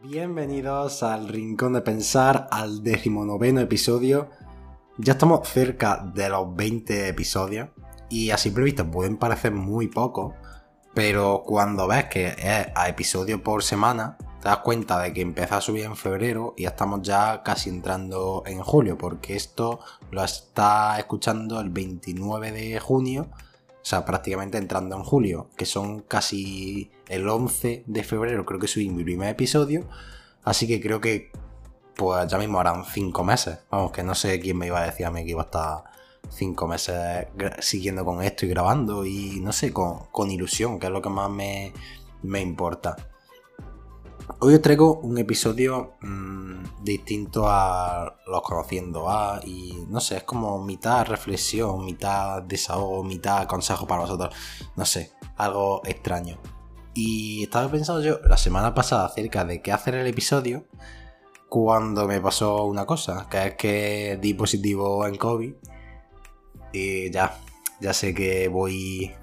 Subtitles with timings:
[0.00, 4.30] Bienvenidos al Rincón de Pensar, al decimonoveno episodio.
[4.96, 7.70] Ya estamos cerca de los 20 episodios
[8.08, 10.34] y a simple vista pueden parecer muy pocos,
[10.94, 15.56] pero cuando ves que es a episodio por semana, te das cuenta de que empieza
[15.56, 19.80] a subir en febrero y ya estamos ya casi entrando en julio, porque esto
[20.12, 23.30] lo está escuchando el 29 de junio,
[23.88, 28.68] o sea, prácticamente entrando en julio, que son casi el 11 de febrero, creo que
[28.68, 29.86] subí mi primer episodio,
[30.44, 31.32] así que creo que
[31.96, 35.06] pues ya mismo harán 5 meses, vamos, que no sé quién me iba a decir
[35.06, 35.84] a mí que iba a estar
[36.28, 37.28] 5 meses
[37.60, 41.30] siguiendo con esto y grabando y no sé, con, ilusión, que es lo que más
[41.30, 41.72] me,
[42.22, 42.94] me importa.
[44.40, 50.22] Hoy os traigo un episodio mmm, distinto a los conociendo a y no sé, es
[50.24, 54.34] como mitad reflexión, mitad desahogo, mitad consejo para vosotros,
[54.76, 56.38] no sé, algo extraño.
[56.94, 60.64] Y estaba pensando yo la semana pasada acerca de qué hacer el episodio
[61.48, 65.54] cuando me pasó una cosa, que es que di positivo en COVID
[66.72, 67.38] y ya,
[67.80, 69.14] ya sé que voy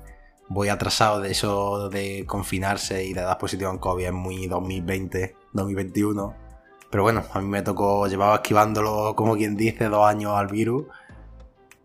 [0.47, 5.35] voy atrasado de eso de confinarse y de dar positivo en COVID es muy 2020,
[5.53, 6.44] 2021.
[6.89, 10.85] Pero bueno, a mí me tocó, llevaba esquivándolo como quien dice dos años al virus.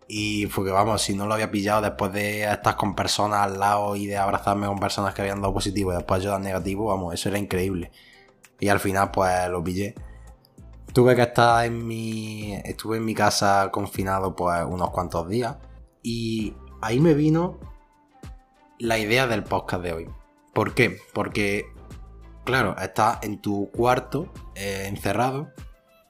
[0.07, 3.59] Y fue que vamos, si no lo había pillado después de estar con personas al
[3.59, 6.85] lado y de abrazarme con personas que habían dado positivo y después yo dar negativo,
[6.87, 7.91] vamos, eso era increíble.
[8.59, 9.95] Y al final pues lo pillé.
[10.93, 12.53] Tuve que estar en mi.
[12.65, 15.55] Estuve en mi casa confinado pues unos cuantos días.
[16.03, 17.57] Y ahí me vino
[18.79, 20.09] la idea del podcast de hoy.
[20.53, 20.97] ¿Por qué?
[21.13, 21.65] Porque,
[22.43, 25.51] claro, estás en tu cuarto eh, encerrado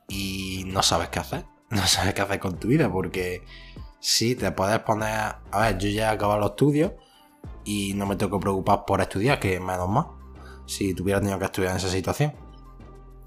[0.08, 1.46] y no sabes qué hacer.
[1.72, 3.46] No sabes qué hacer con tu vida porque
[4.02, 5.36] si te puedes poner...
[5.52, 6.92] A ver, yo ya he acabado los estudios
[7.64, 10.08] y no me tengo que preocupar por estudiar, que menos más.
[10.66, 12.34] Si tuviera tenido que estudiar en esa situación.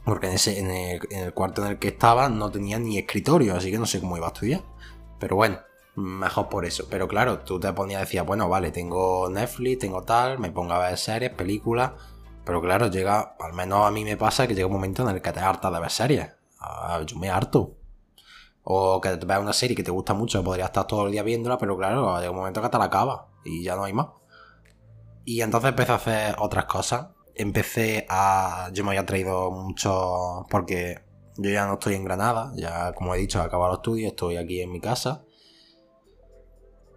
[0.05, 2.99] Porque en, ese, en, el, en el cuarto en el que estaba no tenía ni
[2.99, 4.61] escritorio, así que no sé cómo iba a estudiar.
[5.19, 5.59] Pero bueno,
[5.97, 6.87] mejor por eso.
[6.91, 10.75] Pero claro, tú te ponías y decías, bueno, vale, tengo Netflix, tengo tal, me pongo
[10.75, 11.93] a ver series, películas.
[12.45, 15.23] Pero claro, llega, al menos a mí me pasa que llega un momento en el
[15.23, 16.31] que te hartas de ver series.
[16.61, 17.77] Ah, yo me harto.
[18.63, 21.23] O que te veas una serie que te gusta mucho, podrías estar todo el día
[21.23, 24.09] viéndola, pero claro, llega un momento que te la acaba y ya no hay más.
[25.25, 27.09] Y entonces empecé a hacer otras cosas.
[27.35, 28.71] Empecé a.
[28.73, 30.47] Yo me había traído mucho.
[30.51, 31.03] Porque
[31.37, 34.37] yo ya no estoy en Granada, ya como he dicho, he acabado los estudios, estoy
[34.37, 35.25] aquí en mi casa.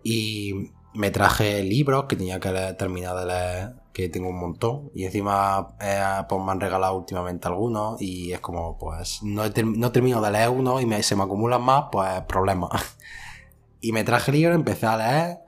[0.03, 4.91] Y me traje libros que tenía que terminar de leer, que tengo un montón.
[4.93, 7.99] Y encima eh, pues me han regalado últimamente algunos.
[7.99, 11.85] Y es como, pues, no, no termino de leer uno y se me acumulan más,
[11.91, 12.69] pues, problemas.
[13.81, 15.39] y me traje libros, empecé a leer.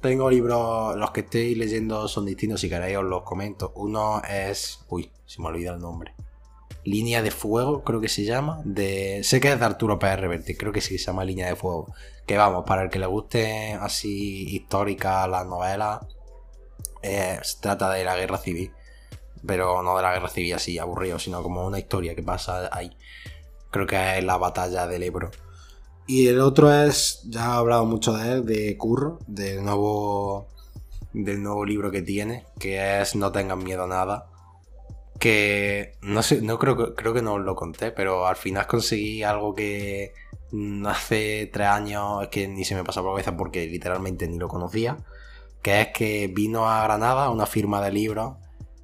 [0.00, 3.72] Tengo libros, los que estoy leyendo son distintos, si queréis os los comento.
[3.74, 4.84] Uno es.
[4.88, 6.14] Uy, se me olvida el nombre.
[6.84, 8.60] Línea de Fuego, creo que se llama.
[8.64, 11.56] De, sé que es de Arturo Pérez Reverte, creo que sí se llama Línea de
[11.56, 11.92] Fuego.
[12.26, 16.00] Que vamos, para el que le guste así histórica las novelas,
[17.02, 18.72] se trata de la guerra civil.
[19.46, 22.96] Pero no de la guerra civil así aburrido, sino como una historia que pasa ahí.
[23.70, 25.30] Creo que es la batalla del Ebro.
[26.06, 30.48] Y el otro es, ya he hablado mucho de él, de Curro, del nuevo,
[31.12, 34.32] del nuevo libro que tiene, que es No tengan miedo a nada
[35.22, 39.22] que no sé, no creo, creo que no os lo conté, pero al final conseguí
[39.22, 40.14] algo que
[40.84, 44.48] hace tres años que ni se me pasó por la cabeza porque literalmente ni lo
[44.48, 44.96] conocía,
[45.62, 48.36] que es que vino a Granada una firma de libros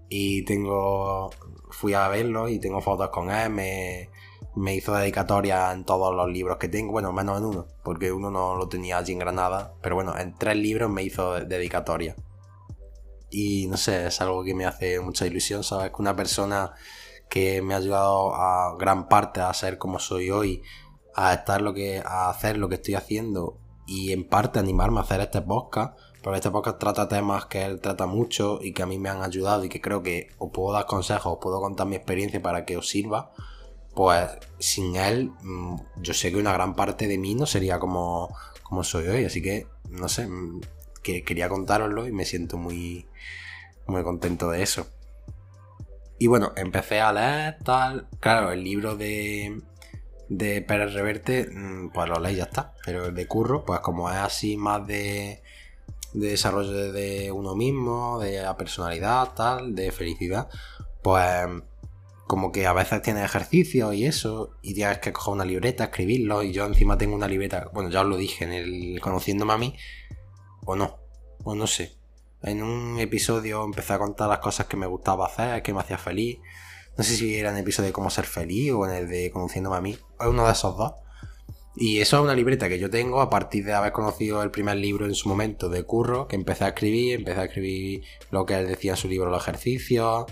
[0.09, 1.31] y tengo
[1.71, 4.11] fui a verlo y tengo fotos con él, me,
[4.55, 8.31] me hizo dedicatoria en todos los libros que tengo, bueno, menos en uno, porque uno
[8.31, 12.17] no lo tenía allí en Granada, pero bueno, en tres libros me hizo dedicatoria.
[13.31, 15.91] Y no sé, es algo que me hace mucha ilusión, ¿sabes?
[15.91, 16.75] Que una persona
[17.29, 20.63] que me ha ayudado a gran parte a ser como soy hoy,
[21.15, 25.03] a estar lo que, a hacer lo que estoy haciendo y en parte animarme a
[25.03, 28.87] hacer este podcast, porque este podcast trata temas que él trata mucho y que a
[28.87, 31.87] mí me han ayudado y que creo que os puedo dar consejos, os puedo contar
[31.87, 33.33] mi experiencia para que os sirva,
[33.95, 34.29] pues
[34.59, 38.85] sin él mm, yo sé que una gran parte de mí no sería como, como
[38.85, 40.61] soy hoy, así que no sé, mm,
[41.03, 43.07] que quería contároslo y me siento muy,
[43.87, 44.87] muy contento de eso.
[46.19, 48.07] Y bueno, empecé a leer tal.
[48.21, 49.63] Claro, el libro de,
[50.29, 52.75] de Pérez Reverte, mm, pues lo leí ya está.
[52.85, 55.43] Pero el de Curro, pues como es así más de,
[56.13, 60.49] de desarrollo de uno mismo, de la personalidad, tal, de felicidad,
[61.03, 61.47] pues
[62.27, 66.43] como que a veces tiene ejercicio y eso, y tienes que coger una libreta, escribirlo,
[66.43, 69.59] y yo encima tengo una libreta, bueno, ya os lo dije en el conociéndome a
[69.59, 69.75] mí,
[70.65, 70.99] o no,
[71.45, 71.97] o no sé.
[72.43, 75.99] En un episodio empecé a contar las cosas que me gustaba hacer, que me hacía
[75.99, 76.39] feliz.
[76.97, 79.31] No sé si era en el episodio de cómo ser feliz o en el de
[79.31, 79.93] conociéndome a mí.
[80.21, 80.93] Es uno de esos dos.
[81.81, 84.77] Y eso es una libreta que yo tengo a partir de haber conocido el primer
[84.79, 88.03] libro en su momento de Curro, que empecé a escribir, empecé a escribir
[88.33, 90.25] lo que él decía en su libro, los ejercicios,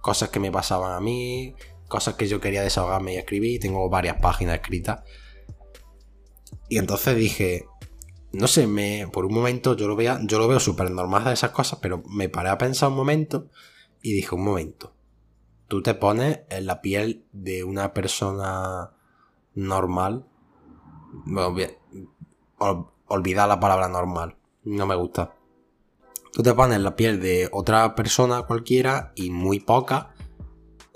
[0.00, 1.54] cosas que me pasaban a mí,
[1.88, 3.60] cosas que yo quería desahogarme y escribir.
[3.60, 5.02] Tengo varias páginas escritas.
[6.70, 7.66] Y entonces dije,
[8.32, 11.34] no sé, me, por un momento yo lo, veía, yo lo veo súper normal de
[11.34, 13.50] esas cosas, pero me paré a pensar un momento
[14.00, 14.94] y dije, un momento,
[15.68, 18.92] tú te pones en la piel de una persona
[19.52, 20.28] normal
[23.08, 24.36] olvidar la palabra normal.
[24.64, 25.34] No me gusta.
[26.32, 30.14] Tú te pones la piel de otra persona cualquiera y muy poca,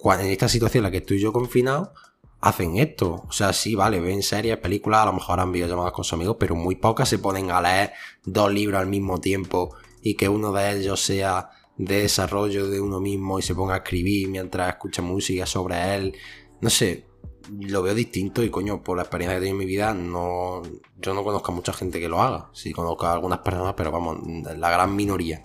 [0.04, 1.92] en esta situación en la que estoy yo confinado,
[2.40, 3.24] hacen esto.
[3.28, 6.36] O sea, sí, vale, ven series, películas, a lo mejor han videollamadas con sus amigos,
[6.38, 7.92] pero muy pocas se ponen a leer
[8.24, 13.00] dos libros al mismo tiempo y que uno de ellos sea de desarrollo de uno
[13.00, 16.16] mismo y se ponga a escribir mientras escucha música sobre él.
[16.60, 17.06] No sé,
[17.50, 20.62] lo veo distinto y coño, por la experiencia que he tenido en mi vida, no,
[20.98, 22.50] yo no conozco a mucha gente que lo haga.
[22.52, 24.18] Sí conozco a algunas personas, pero vamos,
[24.56, 25.42] la gran minoría.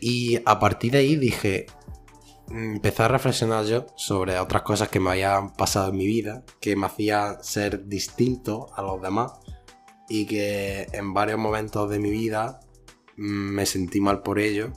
[0.00, 1.66] Y a partir de ahí dije,
[2.50, 6.76] empecé a reflexionar yo sobre otras cosas que me habían pasado en mi vida, que
[6.76, 9.32] me hacían ser distinto a los demás
[10.08, 12.60] y que en varios momentos de mi vida
[13.16, 14.72] me sentí mal por ello.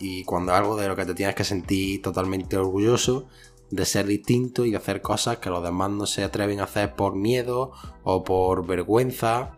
[0.00, 3.28] Y cuando algo de lo que te tienes que sentir totalmente orgulloso,
[3.70, 6.94] de ser distinto y de hacer cosas que los demás no se atreven a hacer
[6.94, 7.72] por miedo
[8.02, 9.56] o por vergüenza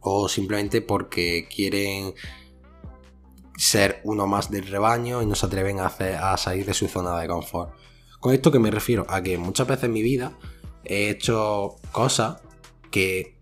[0.00, 2.14] o simplemente porque quieren
[3.56, 6.88] ser uno más del rebaño y no se atreven a, hacer, a salir de su
[6.88, 7.74] zona de confort.
[8.20, 10.38] Con esto que me refiero a que muchas veces en mi vida
[10.84, 12.40] he hecho cosas
[12.90, 13.38] que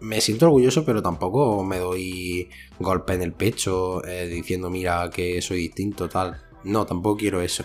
[0.00, 2.48] me siento orgulloso, pero tampoco me doy
[2.78, 6.42] golpe en el pecho eh, diciendo, mira, que soy distinto, tal.
[6.64, 7.64] No, tampoco quiero eso.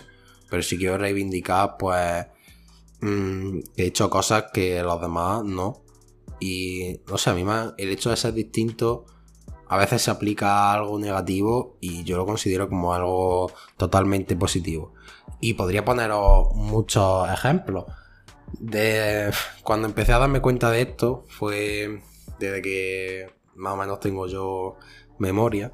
[0.52, 2.26] Pero si quiero reivindicar, pues
[3.00, 5.82] mm, he hecho cosas que los demás no.
[6.40, 7.42] Y no sé, a mí
[7.78, 9.06] el hecho de ser distinto
[9.66, 14.92] a veces se aplica a algo negativo y yo lo considero como algo totalmente positivo.
[15.40, 17.86] Y podría poneros muchos ejemplos.
[18.60, 19.32] De
[19.62, 22.02] cuando empecé a darme cuenta de esto fue
[22.38, 24.76] desde que más o menos tengo yo
[25.18, 25.72] memoria.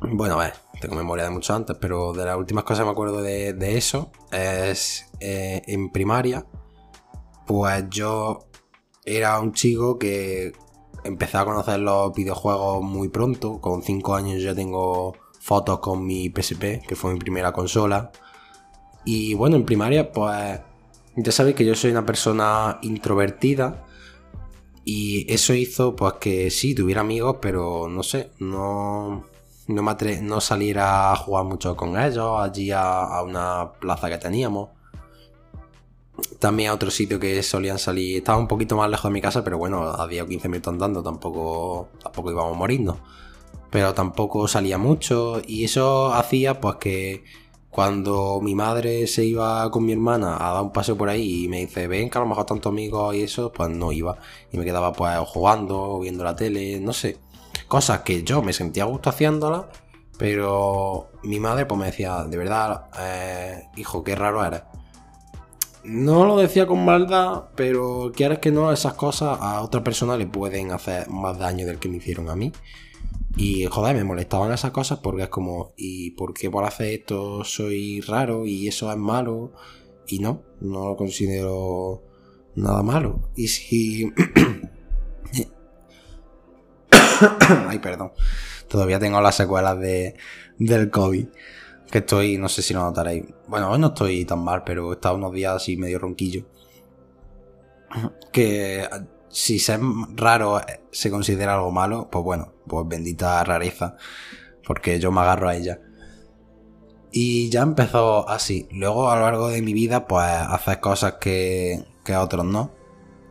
[0.00, 2.92] Bueno, a ver, tengo memoria de mucho antes, pero de las últimas cosas que me
[2.92, 6.46] acuerdo de, eso es eh, en primaria,
[7.46, 8.48] pues yo
[9.04, 10.52] era un chico que
[11.04, 16.28] empecé a conocer los videojuegos muy pronto, con 5 años ya tengo fotos con mi
[16.28, 18.12] PSP, que fue mi primera consola.
[19.04, 20.60] Y bueno, en primaria, pues
[21.16, 23.84] ya sabéis que yo soy una persona introvertida.
[24.84, 29.24] Y eso hizo pues que sí, tuviera amigos, pero no sé, no,
[29.68, 34.70] no, salir a jugar mucho con ellos, allí a, una plaza que teníamos.
[36.40, 39.44] También a otro sitio que solían salir, estaba un poquito más lejos de mi casa,
[39.44, 42.96] pero bueno, a 10 o 15 minutos andando tampoco, tampoco íbamos morirnos.
[43.70, 47.24] Pero tampoco salía mucho y eso hacía pues que
[47.70, 51.48] cuando mi madre se iba con mi hermana a dar un paseo por ahí y
[51.48, 54.16] me dice, ven que a lo mejor tantos amigos y eso, pues no iba.
[54.50, 57.18] Y me quedaba pues jugando, viendo la tele, no sé.
[57.68, 59.66] Cosas que yo me sentía a gusto haciéndolas,
[60.18, 64.62] pero mi madre pues me decía, de verdad, eh, hijo, qué raro eres.
[65.84, 70.26] No lo decía con maldad, pero quieres que no, esas cosas a otra persona le
[70.26, 72.52] pueden hacer más daño del que me hicieron a mí.
[73.36, 77.44] Y joder, me molestaban esas cosas porque es como, ¿y por qué por hacer esto
[77.44, 79.52] soy raro y eso es malo?
[80.08, 82.02] Y no, no lo considero
[82.56, 83.30] nada malo.
[83.36, 84.10] Y si
[87.68, 88.12] Ay, perdón.
[88.68, 90.16] Todavía tengo las secuelas de,
[90.58, 91.26] del COVID.
[91.90, 93.24] Que estoy, no sé si lo notaréis.
[93.46, 96.46] Bueno, hoy no estoy tan mal, pero he estado unos días así medio ronquillo.
[98.32, 98.86] Que
[99.30, 99.80] si ser
[100.14, 100.60] raro
[100.92, 103.96] se considera algo malo, pues bueno, pues bendita rareza.
[104.66, 105.80] Porque yo me agarro a ella.
[107.10, 108.68] Y ya empezó así.
[108.70, 112.77] Luego a lo largo de mi vida, pues hacer cosas que, que otros no.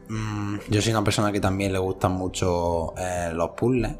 [0.09, 3.95] Mm, yo soy una persona que también le gustan mucho eh, los puzzles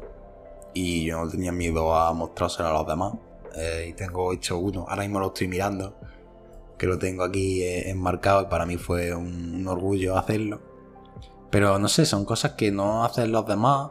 [0.72, 3.14] y yo no tenía miedo a mostrárselo a los demás.
[3.56, 5.96] Eh, y tengo hecho uno, ahora mismo lo estoy mirando,
[6.78, 10.60] que lo tengo aquí eh, enmarcado y para mí fue un, orgullo hacerlo.
[11.50, 13.90] Pero no sé, son cosas que no hacen los demás.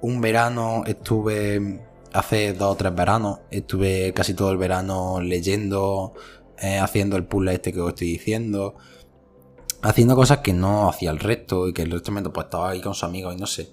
[0.00, 1.80] Un verano estuve,
[2.12, 6.14] hace dos o tres veranos, estuve casi todo el verano leyendo,
[6.80, 8.74] haciendo el puzzle este que os estoy diciendo
[9.84, 12.80] haciendo cosas que no hacía el resto y que el resto me pues estaba ahí
[12.80, 13.70] con sus amigos y no sé.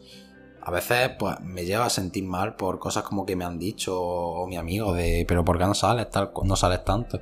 [0.62, 4.00] A veces pues me lleva a sentir mal por cosas como que me han dicho
[4.00, 7.20] o mi amigo de pero ¿por qué no sales tal no sales tanto?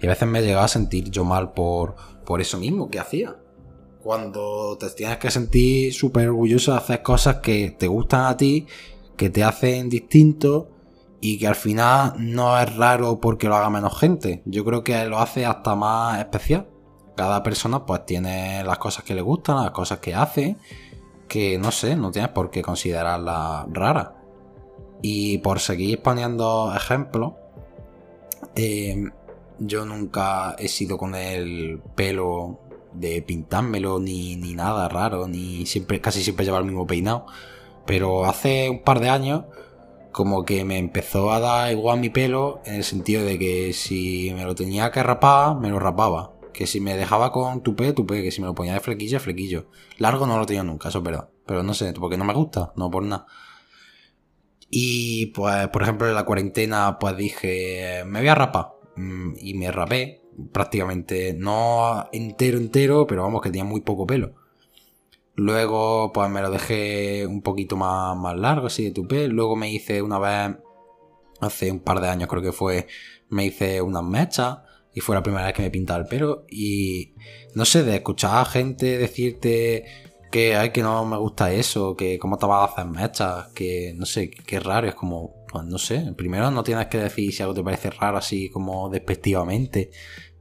[0.00, 1.94] Y a veces me he llegado a sentir yo mal por,
[2.24, 3.36] por eso mismo que hacía.
[4.02, 8.66] Cuando te tienes que sentir súper orgulloso de hacer cosas que te gustan a ti,
[9.16, 10.70] que te hacen distinto
[11.20, 14.42] y que al final no es raro porque lo haga menos gente.
[14.46, 16.66] Yo creo que lo hace hasta más especial.
[17.20, 20.56] Cada persona pues tiene las cosas que le gustan, las cosas que hace,
[21.28, 24.12] que no sé, no tienes por qué considerarlas raras.
[25.02, 27.34] Y por seguir poniendo ejemplos,
[28.54, 29.10] eh,
[29.58, 32.58] yo nunca he sido con el pelo
[32.94, 37.26] de pintármelo ni, ni nada raro, ni siempre, casi siempre lleva el mismo peinado.
[37.84, 39.44] Pero hace un par de años,
[40.10, 44.32] como que me empezó a dar igual mi pelo, en el sentido de que si
[44.34, 46.39] me lo tenía que rapar, me lo rapaba.
[46.52, 49.68] Que si me dejaba con tupé, tupé, que si me lo ponía de flequillo, flequillo.
[49.98, 51.30] Largo no lo tenía nunca, eso es verdad.
[51.46, 53.26] Pero no sé, porque no me gusta, no por nada.
[54.70, 58.68] Y pues, por ejemplo, en la cuarentena, pues dije, me voy a rapar.
[58.96, 64.34] Mm, y me rapé, prácticamente, no entero, entero, pero vamos, que tenía muy poco pelo.
[65.34, 69.28] Luego, pues me lo dejé un poquito más, más largo, así de tupé.
[69.28, 70.56] Luego me hice una vez,
[71.40, 72.86] hace un par de años creo que fue,
[73.28, 74.58] me hice unas mechas.
[74.94, 76.44] Y fue la primera vez que me pintaba el pelo.
[76.50, 77.14] Y
[77.54, 79.84] no sé, de escuchar a gente decirte
[80.30, 83.92] que ay, que no me gusta eso, que cómo te vas a hacer mechas, que
[83.96, 87.42] no sé, que raro, es como, pues no sé, primero no tienes que decir si
[87.42, 89.90] algo te parece raro así como despectivamente,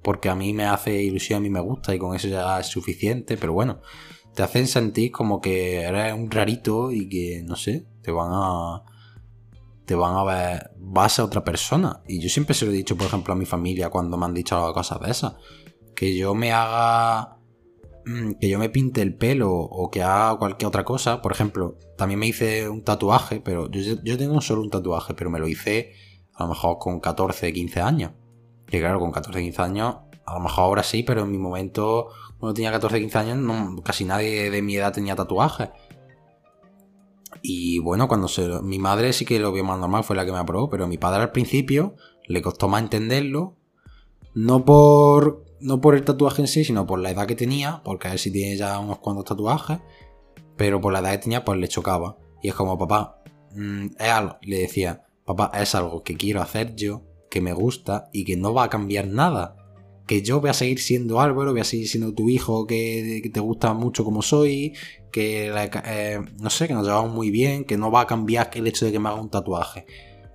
[0.04, 2.68] porque a mí me hace ilusión, a mí me gusta y con eso ya es
[2.68, 3.82] suficiente, pero bueno,
[4.36, 8.84] te hacen sentir como que eres un rarito y que, no sé, te van a...
[9.90, 12.04] Te van a ver, vas a otra persona.
[12.08, 14.36] Y yo siempre se lo he dicho, por ejemplo, a mi familia cuando me han
[14.36, 15.34] dicho cosas de esas.
[15.96, 17.40] Que yo me haga
[18.10, 21.22] Mm, que yo me pinte el pelo o que haga cualquier otra cosa.
[21.22, 25.40] Por ejemplo, también me hice un tatuaje, pero yo, tengo solo un tatuaje, pero me
[25.40, 25.94] lo hice
[26.34, 28.12] a lo mejor con 14, 15 años.
[28.72, 32.10] Y claro, con 14, 15 años, a lo mejor ahora sí, pero en mi momento,
[32.40, 35.70] cuando tenía 14, 15 años, casi nadie de mi edad tenía tatuajes.
[37.42, 40.32] Y bueno, cuando se, mi madre sí que lo vio más normal, fue la que
[40.32, 43.56] me aprobó, pero mi padre al principio le costó más entenderlo.
[44.34, 48.08] No por no por el tatuaje en sí, sino por la edad que tenía, porque
[48.08, 49.80] a ver si tiene ya unos cuantos tatuajes,
[50.56, 52.18] pero por la edad que tenía, pues le chocaba.
[52.42, 53.22] Y es como, papá,
[53.56, 58.10] mm, es algo, le decía, papá, es algo que quiero hacer yo, que me gusta
[58.14, 59.56] y que no va a cambiar nada.
[60.10, 63.40] Que yo voy a seguir siendo Álvaro, voy a seguir siendo tu hijo que, te
[63.40, 64.74] gusta mucho como soy,
[65.12, 65.54] que
[65.86, 68.88] eh, no sé, que nos llevamos muy bien, que no va a cambiar el hecho
[68.88, 69.86] de que me haga un tatuaje.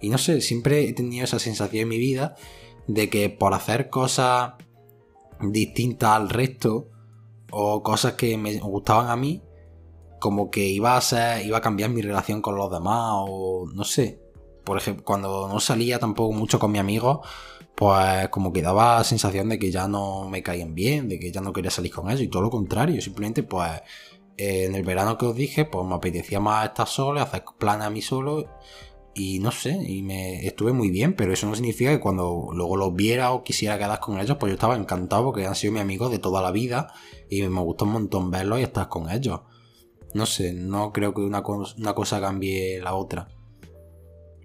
[0.00, 2.36] Y no sé, siempre he tenido esa sensación en mi vida
[2.86, 4.52] de que por hacer cosas
[5.40, 6.86] distintas al resto
[7.50, 9.42] o cosas que me gustaban a mí,
[10.20, 13.82] como que iba a ser, iba a cambiar mi relación con los demás o no
[13.82, 14.20] sé.
[14.62, 17.22] Por ejemplo, cuando no salía tampoco mucho con mi amigo,
[17.74, 21.40] pues como que daba sensación de que ya no me caían bien, de que ya
[21.40, 23.70] no quería salir con ellos y todo lo contrario, simplemente pues
[24.36, 27.90] en el verano que os dije, pues me apetecía más estar solo, hacer planes a
[27.90, 28.48] mí solo
[29.14, 32.76] y no sé, y me estuve muy bien, pero eso no significa que cuando luego
[32.76, 35.82] los viera o quisiera quedar con ellos, pues yo estaba encantado porque han sido mis
[35.82, 36.92] amigos de toda la vida
[37.30, 39.40] y me gustó un montón verlos y estar con ellos.
[40.14, 43.28] No sé, no creo que una, cosa cambie la otra.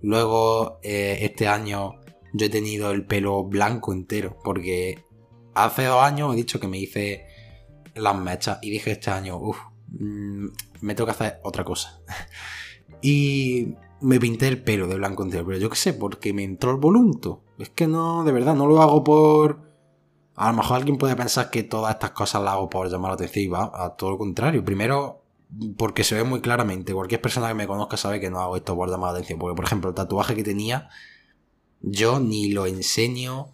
[0.01, 2.00] Luego, eh, este año
[2.33, 5.03] yo he tenido el pelo blanco entero, porque
[5.53, 7.25] hace dos años he dicho que me hice
[7.95, 9.57] las mechas y dije este año, uff,
[9.88, 10.48] mm,
[10.81, 12.01] me tengo que hacer otra cosa.
[13.01, 16.71] y me pinté el pelo de blanco entero, pero yo qué sé, porque me entró
[16.71, 17.43] el volunto.
[17.57, 19.69] Es que no, de verdad, no lo hago por...
[20.36, 23.15] A lo mejor alguien puede pensar que todas estas cosas las hago por llamar la
[23.15, 24.63] atención y va a todo lo contrario.
[24.63, 25.21] Primero,
[25.77, 26.93] porque se ve muy claramente.
[26.93, 29.38] Cualquier persona que me conozca sabe que no hago esto por llamar la atención.
[29.38, 30.89] Porque, por ejemplo, el tatuaje que tenía,
[31.81, 33.48] yo ni lo enseño,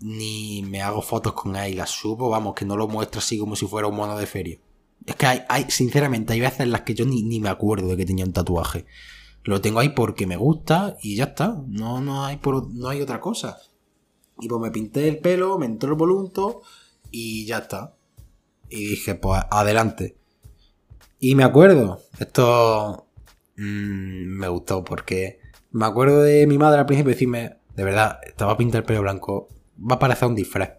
[0.00, 2.28] ni me hago fotos con él y las subo.
[2.28, 4.58] Vamos, que no lo muestro así como si fuera un mono de feria.
[5.06, 7.96] Es que hay, sinceramente, hay veces en las que yo ni, ni me acuerdo de
[7.96, 8.86] que tenía un tatuaje.
[9.44, 11.60] Lo tengo ahí porque me gusta y ya está.
[11.66, 13.58] No, no, hay, por, no hay otra cosa.
[14.40, 16.62] Y pues me pinté el pelo, me entró el volunto
[17.10, 17.96] y ya está.
[18.68, 20.16] Y dije, pues adelante.
[21.18, 23.06] Y me acuerdo, esto
[23.56, 25.41] mm, me gustó porque
[25.72, 29.02] me acuerdo de mi madre al principio decirme, de verdad, estaba a pintar el pelo
[29.02, 29.48] blanco,
[29.78, 30.70] va a parecer un disfraz.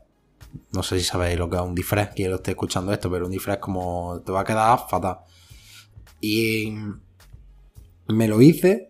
[0.72, 3.26] No sé si sabéis lo que es un disfraz, quien lo esté escuchando esto, pero
[3.26, 5.20] un disfraz como te va a quedar fatal.
[6.22, 6.76] Y
[8.08, 8.90] me lo hice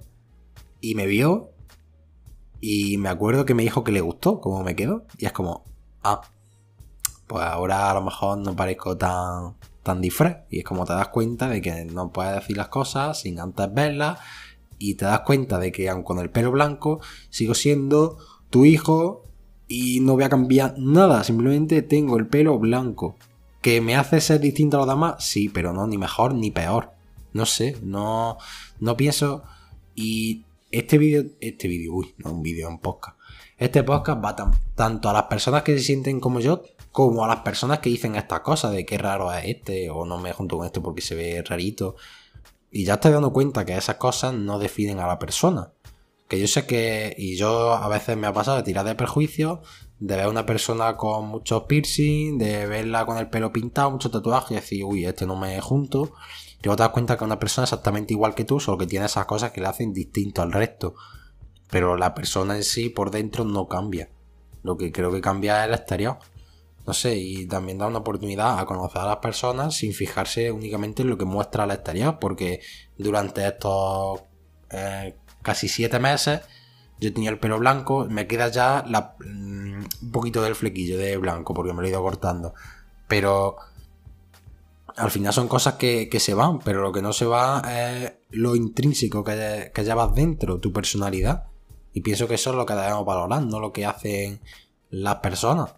[0.81, 1.51] y me vio
[2.59, 5.05] y me acuerdo que me dijo que le gustó cómo me quedó.
[5.17, 5.63] Y es como,
[6.03, 6.21] ah,
[7.27, 10.43] pues ahora a lo mejor no parezco tan, tan disfraz.
[10.49, 13.73] Y es como te das cuenta de que no puedes decir las cosas sin antes
[13.73, 14.19] verlas.
[14.83, 16.99] Y te das cuenta de que aun con el pelo blanco
[17.29, 18.17] sigo siendo
[18.49, 19.23] tu hijo
[19.65, 23.15] y no voy a cambiar nada, simplemente tengo el pelo blanco.
[23.61, 25.23] ¿Que me hace ser distinto a los demás?
[25.23, 26.91] Sí, pero no, ni mejor ni peor.
[27.31, 28.37] No sé, no,
[28.81, 29.45] no pienso.
[29.95, 33.17] Y este vídeo, este vídeo, uy, no un vídeo, un podcast.
[33.57, 34.35] Este podcast va
[34.75, 36.61] tanto a las personas que se sienten como yo,
[36.91, 40.17] como a las personas que dicen estas cosas de qué raro es este, o no
[40.17, 41.95] me junto con este porque se ve rarito.
[42.75, 45.73] Y ya estoy dando cuenta que esas cosas no definen a la persona.
[46.27, 49.61] Que yo sé que, y yo a veces me ha pasado de tirar de perjuicio,
[49.99, 54.09] de ver a una persona con muchos piercing, de verla con el pelo pintado, mucho
[54.09, 56.13] tatuaje y decir, uy, este no me junto.
[56.59, 59.05] Y luego te das cuenta que una persona exactamente igual que tú, solo que tiene
[59.05, 60.95] esas cosas que le hacen distinto al resto.
[61.69, 64.09] Pero la persona en sí por dentro no cambia.
[64.63, 66.17] Lo que creo que cambia es el exterior.
[66.85, 71.01] No sé, y también da una oportunidad a conocer a las personas sin fijarse únicamente
[71.01, 72.59] en lo que muestra el exterior, porque
[72.97, 74.21] durante estos
[74.69, 76.41] eh, casi siete meses
[76.99, 81.53] yo tenía el pelo blanco, me queda ya mm, un poquito del flequillo de blanco
[81.53, 82.53] porque me lo he ido cortando.
[83.07, 83.57] Pero
[84.95, 88.55] al final son cosas que, se van, pero lo que no se va es lo
[88.55, 91.45] intrínseco que, que llevas dentro, tu personalidad.
[91.93, 94.41] Y pienso que eso es lo que debemos valorar, no lo que hacen
[94.89, 95.75] las personas.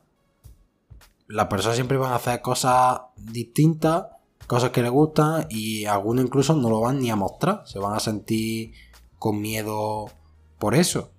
[1.28, 4.06] Las personas siempre van a hacer cosas distintas,
[4.48, 7.96] cosas que les gustan y algunos incluso no lo van ni a mostrar, se van
[7.96, 8.74] a sentir
[9.18, 10.12] con miedo
[10.60, 11.12] por eso.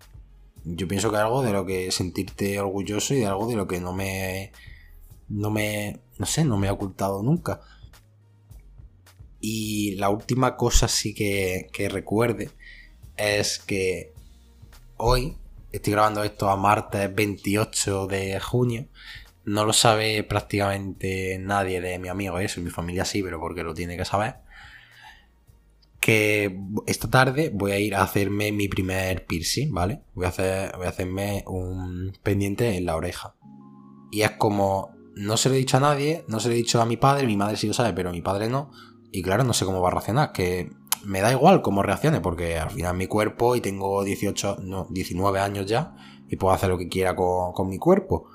[0.65, 3.81] Yo pienso que algo de lo que sentirte orgulloso y de algo de lo que
[3.81, 4.53] no me.
[5.29, 6.01] No me.
[6.19, 7.61] No sé, no me ha ocultado nunca.
[9.41, 12.51] Y la última cosa sí que, que recuerde
[13.17, 14.13] es que
[14.97, 15.37] hoy,
[15.73, 18.89] estoy grabando esto a martes 28 de junio,
[19.47, 23.75] no lo sabe prácticamente nadie de mi amigo, eso, mi familia sí, pero porque lo
[23.75, 24.37] tiene que saber
[26.07, 30.03] que esta tarde voy a ir a hacerme mi primer piercing, ¿vale?
[30.15, 33.35] Voy a, hacer, voy a hacerme un pendiente en la oreja.
[34.13, 36.81] Y es como, no se lo he dicho a nadie, no se lo he dicho
[36.81, 38.71] a mi padre, mi madre sí lo sabe, pero mi padre no.
[39.11, 40.71] Y claro, no sé cómo va a reaccionar, que
[41.05, 45.41] me da igual cómo reaccione, porque al final mi cuerpo y tengo 18, no, 19
[45.41, 45.97] años ya
[46.29, 48.29] y puedo hacer lo que quiera con, mi cuerpo.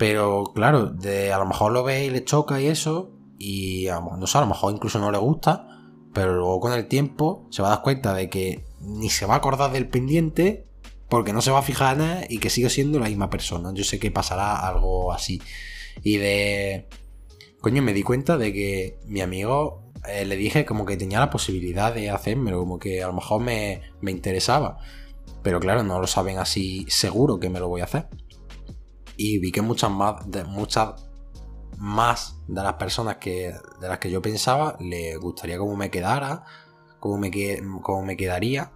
[0.00, 3.86] Pero claro, de, a lo mejor lo ve y le choca y eso, y
[4.18, 5.68] no sé, a lo mejor incluso no le gusta,
[6.14, 9.34] pero luego con el tiempo se va a dar cuenta de que ni se va
[9.34, 10.64] a acordar del pendiente
[11.10, 13.74] porque no se va a fijar él y que sigue siendo la misma persona.
[13.74, 15.42] Yo sé que pasará algo así.
[16.02, 16.88] Y de...
[17.60, 21.28] Coño, me di cuenta de que mi amigo eh, le dije como que tenía la
[21.28, 24.78] posibilidad de hacérmelo, como que a lo mejor me, me interesaba.
[25.42, 28.08] Pero claro, no lo saben así seguro que me lo voy a hacer.
[29.22, 30.94] Y vi que muchas más, de, muchas
[31.76, 36.46] más de las personas que, de las que yo pensaba le gustaría cómo me quedara,
[37.00, 37.30] cómo me,
[37.82, 38.72] cómo me quedaría.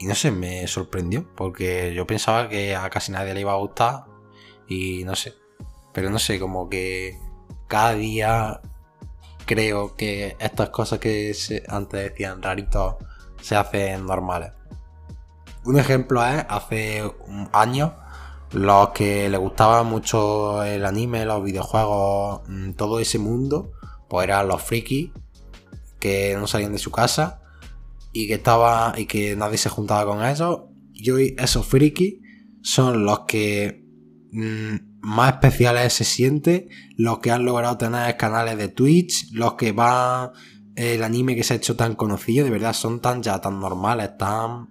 [0.00, 3.58] Y no sé, me sorprendió, porque yo pensaba que a casi nadie le iba a
[3.58, 4.06] gustar
[4.66, 5.34] y no sé.
[5.92, 7.16] Pero no sé, como que
[7.68, 8.60] cada día
[9.46, 11.32] creo que estas cosas que
[11.68, 12.96] antes decían raritos
[13.40, 14.50] se hacen normales.
[15.64, 17.94] Un ejemplo es hace un año
[18.52, 23.72] los que les gustaba mucho el anime, los videojuegos, mm, todo ese mundo,
[24.08, 25.10] pues eran los frikis
[26.00, 27.42] que no salían de su casa
[28.12, 30.60] y que estaba y que nadie se juntaba con ellos.
[30.94, 32.14] Y hoy esos frikis
[32.62, 33.84] son los que
[34.32, 39.72] mm, más especiales se sienten, los que han logrado tener canales de Twitch, los que
[39.72, 40.30] van
[40.74, 44.16] el anime que se ha hecho tan conocido, de verdad son tan ya tan normales,
[44.16, 44.68] tan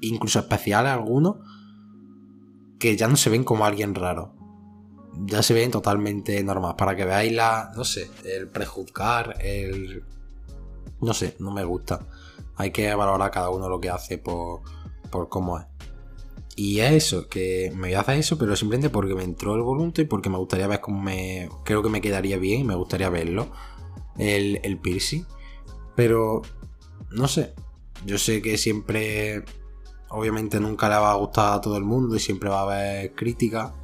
[0.00, 1.36] incluso especiales algunos
[2.78, 4.34] que ya no se ven como alguien raro.
[5.26, 6.74] Ya se ven totalmente normal.
[6.76, 7.72] Para que veáis la.
[7.76, 10.04] No sé, el prejuzgar, el.
[11.00, 12.06] No sé, no me gusta.
[12.56, 14.62] Hay que valorar cada uno lo que hace por,
[15.10, 15.66] por cómo es.
[16.56, 19.62] Y es eso, que me voy a hacer eso, pero simplemente porque me entró el
[19.62, 21.48] voluntad y porque me gustaría ver cómo me.
[21.64, 23.48] Creo que me quedaría bien y me gustaría verlo.
[24.18, 25.26] El, el piercing.
[25.96, 26.42] Pero.
[27.10, 27.54] No sé.
[28.04, 29.44] Yo sé que siempre
[30.14, 33.14] obviamente nunca le va a gustar a todo el mundo y siempre va a haber
[33.14, 33.74] crítica.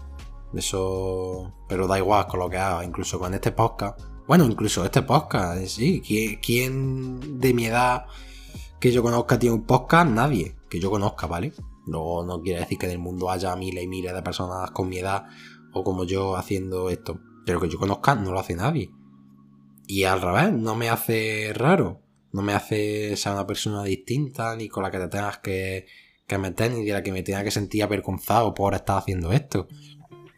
[0.54, 4.00] Eso, pero da igual con lo que haga, incluso con este podcast.
[4.26, 6.00] Bueno, incluso este podcast, sí.
[6.42, 8.06] ¿Quién de mi edad
[8.78, 10.10] que yo conozca tiene un podcast?
[10.10, 11.52] Nadie que yo conozca, ¿vale?
[11.86, 14.88] Luego no quiere decir que en el mundo haya miles y miles de personas con
[14.88, 15.26] mi edad
[15.72, 17.18] o como yo haciendo esto.
[17.44, 18.92] Pero que yo conozca no lo hace nadie.
[19.86, 22.00] Y al revés, no me hace raro.
[22.32, 25.86] No me hace ser una persona distinta ni con la que te tengas que
[26.30, 29.66] que me ni de la que me tenga que sentir avergonzado por estar haciendo esto.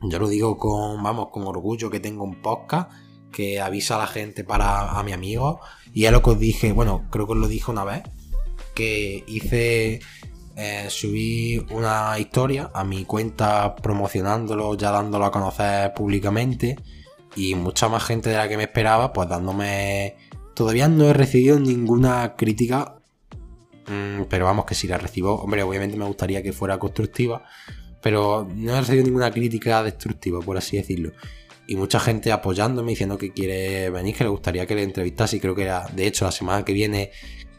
[0.01, 2.91] Yo lo digo con, vamos, con orgullo que tengo un podcast
[3.31, 5.61] que avisa a la gente para a mi amigo.
[5.93, 8.03] Y es lo que os dije, bueno, creo que os lo dije una vez,
[8.75, 10.01] que hice
[10.57, 16.77] eh, subí una historia a mi cuenta promocionándolo, ya dándolo a conocer públicamente
[17.37, 20.17] y mucha más gente de la que me esperaba, pues dándome...
[20.55, 23.02] Todavía no he recibido ninguna crítica,
[23.93, 27.45] mm, pero vamos que si la recibo, hombre, obviamente me gustaría que fuera constructiva,
[28.01, 31.13] pero no he recibido ninguna crítica destructiva, por así decirlo.
[31.67, 35.37] Y mucha gente apoyándome, diciendo que quiere venir, que le gustaría que le entrevistase.
[35.37, 37.13] Y creo que era, de hecho, la semana que viene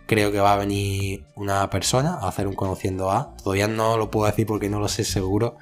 [0.06, 3.36] creo que va a venir una persona a hacer un conociendo a.
[3.38, 5.58] Todavía no lo puedo decir porque no lo sé seguro,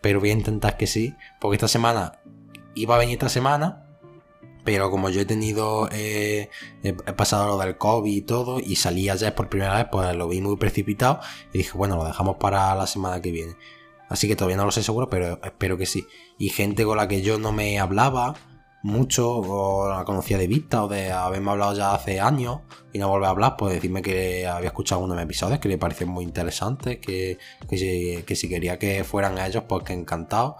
[0.00, 1.14] pero voy a intentar que sí.
[1.40, 2.20] Porque esta semana
[2.74, 3.84] iba a venir esta semana,
[4.64, 6.50] pero como yo he tenido, eh,
[6.82, 10.28] he pasado lo del COVID y todo, y salí ayer por primera vez, pues lo
[10.28, 11.20] vi muy precipitado
[11.52, 13.56] y dije, bueno, lo dejamos para la semana que viene.
[14.08, 16.06] Así que todavía no lo sé seguro, pero espero que sí.
[16.38, 18.34] Y gente con la que yo no me hablaba
[18.82, 22.60] mucho, o la conocía de vista, o de haberme hablado ya hace años
[22.92, 26.10] y no volver a hablar, pues decirme que había escuchado unos episodios que le parecían
[26.10, 30.56] muy interesantes, que, que, si, quería que fueran ellos, pues que encantado.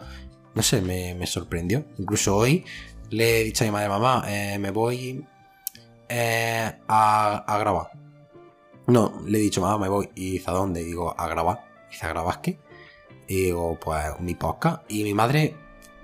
[0.55, 1.85] No sé, me, sorprendió.
[1.99, 2.65] Incluso hoy
[3.13, 5.25] le he dicho a mi madre, mamá, eh, me voy
[6.09, 7.91] eh, a, a, grabar.
[8.87, 10.09] No, le he dicho, mamá, me voy.
[10.15, 10.83] ¿Y dice a dónde?
[10.83, 11.65] Digo, a grabar.
[11.89, 12.59] Y dice, ¿a grabar qué?
[13.29, 14.83] Y digo, pues mi podcast.
[14.91, 15.55] Y mi madre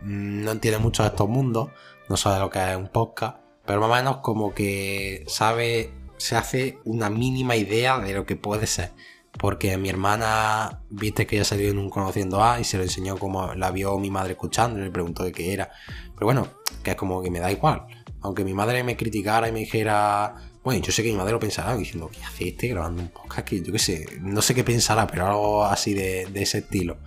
[0.03, 1.71] mm, no entiende mucho de estos mundos,
[2.09, 6.37] no sabe lo que es un podcast, pero más o menos como que sabe, se
[6.37, 8.93] hace una mínima idea de lo que puede ser.
[9.39, 13.17] Porque mi hermana, viste que ya salió en un conociendo A y se lo enseñó
[13.17, 15.71] como la vio mi madre escuchando y le preguntó de qué era.
[16.19, 16.49] Pero bueno,
[16.83, 17.87] que es como que me da igual.
[18.21, 21.39] Aunque mi madre me criticara y me dijera, bueno, yo sé que mi madre lo
[21.39, 23.47] pensará diciendo, ¿qué hace este grabando un podcast?
[23.47, 26.99] Que yo qué sé, no sé qué pensará, pero algo así de, ese estilo.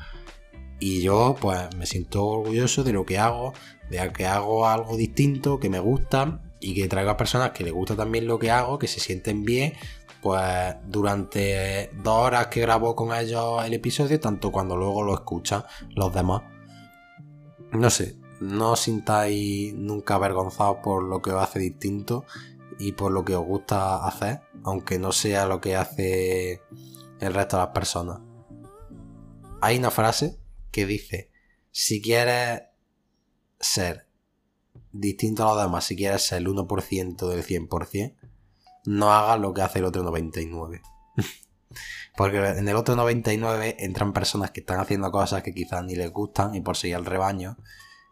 [0.79, 3.53] Y yo, pues, me siento orgulloso de lo que hago,
[3.89, 7.73] de que hago algo distinto, que me gusta y que traigo a personas que les
[7.73, 9.73] gusta también lo que hago, que se sienten bien,
[10.21, 15.63] pues durante dos horas que grabo con ellos el episodio, tanto cuando luego lo escuchan
[15.95, 16.43] los demás.
[17.71, 22.25] No sé, no sintáis nunca avergonzados por lo que os hace distinto
[22.79, 26.61] y por lo que os gusta hacer, aunque no sea lo que hace
[27.19, 28.19] el resto de las personas.
[29.61, 30.39] Hay una frase
[30.71, 31.29] que dice,
[31.69, 32.63] si quieres
[33.59, 34.07] ser
[34.91, 38.15] distinto a los demás, si quieres ser el 1% del 100%,
[38.85, 40.81] no hagas lo que hace el otro 99%.
[42.17, 46.11] Porque en el otro 99 entran personas que están haciendo cosas que quizás ni les
[46.11, 47.57] gustan y por seguir al rebaño.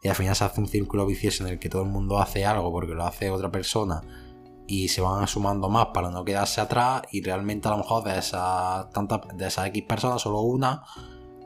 [0.01, 2.45] Y al final se hace un círculo vicioso en el que todo el mundo hace
[2.45, 4.01] algo porque lo hace otra persona
[4.67, 8.19] y se van sumando más para no quedarse atrás y realmente a lo mejor de
[8.19, 10.83] esas tantas de esas X personas solo una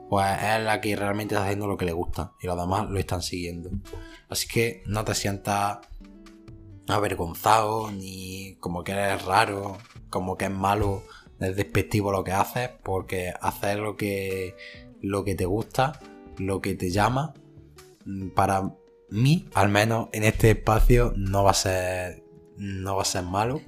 [0.10, 3.00] pues es la que realmente está haciendo lo que le gusta y los demás lo
[3.00, 3.72] están siguiendo.
[4.30, 5.80] Así que no te sientas
[6.88, 9.78] avergonzado ni como que eres raro,
[10.10, 11.02] como que es malo,
[11.40, 14.56] es despectivo lo que haces, porque hacer lo que,
[15.02, 16.00] lo que te gusta,
[16.38, 17.34] lo que te llama,
[18.36, 18.76] para
[19.10, 22.24] mí, al menos en este espacio, no va a ser,
[22.58, 23.62] no va a ser malo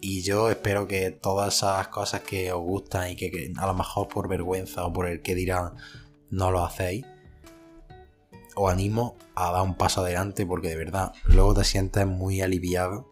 [0.00, 4.08] y yo espero que todas esas cosas que os gustan y que, a lo mejor
[4.08, 5.74] por vergüenza o por el que dirán
[6.30, 7.04] no lo hacéis,
[8.54, 13.08] os animo a dar un paso adelante porque de verdad luego te sientes muy aliviado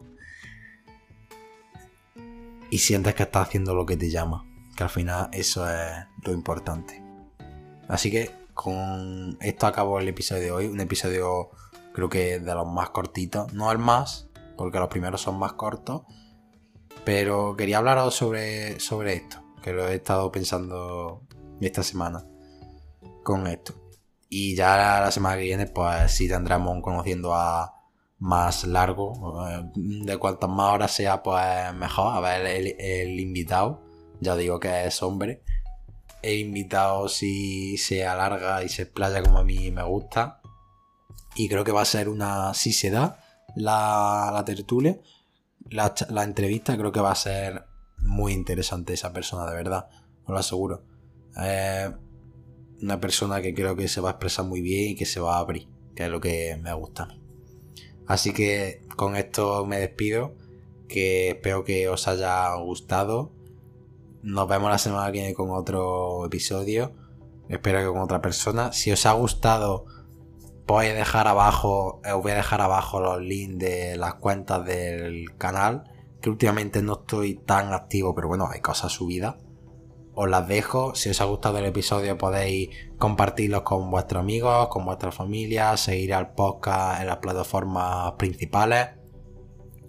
[2.71, 6.33] y sientes que estás haciendo lo que te llama, que al final eso es lo
[6.33, 7.03] importante.
[7.87, 11.49] Así que con esto acabo el episodio de hoy, un episodio
[11.93, 16.01] creo que de los más cortitos, no el más, porque los primeros son más cortos
[17.09, 21.23] pero quería hablaros sobre, sobre esto, que lo he estado pensando
[21.59, 22.23] esta semana
[23.23, 23.73] con esto.
[24.29, 27.73] Y ya la semana que viene, pues sí tendremos un conociendo a
[28.19, 29.43] más largo.
[29.49, 32.15] Eh, de cuantas más horas sea, pues mejor.
[32.15, 33.81] A ver, el, invitado,
[34.19, 35.41] ya digo que es hombre.
[36.21, 40.41] El invitado si se alarga y se explaya como a mí me gusta.
[41.35, 42.53] Y creo que va a ser una.
[42.53, 43.23] Si se da
[43.55, 44.99] la, tertulia,
[45.69, 47.65] la, entrevista creo que va a ser
[47.99, 49.89] muy interesante esa persona, de verdad,
[50.25, 50.83] os lo aseguro.
[52.81, 55.37] una persona que creo que se va a expresar muy bien y que se va
[55.37, 57.21] a abrir, que es lo que me gusta a mí.
[58.07, 60.35] Así que con esto me despido,
[60.87, 63.31] que espero que os haya gustado.
[64.21, 66.93] Nos vemos la semana que viene con otro episodio.
[67.47, 68.73] Espero que con otra persona.
[68.73, 69.85] Si os ha gustado
[70.67, 75.35] voy a dejar abajo, os voy a dejar abajo los links de las cuentas del
[75.37, 75.85] canal,
[76.21, 79.35] que últimamente no estoy tan activo, pero bueno, hay cosas subidas.
[80.13, 84.85] Os las dejo, si os ha gustado el episodio podéis compartirlo con vuestros amigos, con
[84.85, 88.89] vuestra familia, seguir al podcast en las plataformas principales.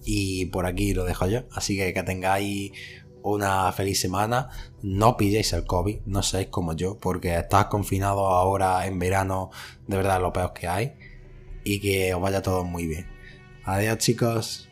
[0.02, 1.40] Y por aquí lo dejo yo.
[1.52, 2.72] Así que que tengáis
[3.22, 4.50] una feliz semana.
[4.83, 9.50] No pilléis el COVID, no seáis como yo, porque estás confinado ahora en verano,
[9.87, 10.94] de verdad lo peor que hay.
[11.64, 13.06] Y que os vaya todo muy bien.
[13.64, 14.69] Adiós chicos.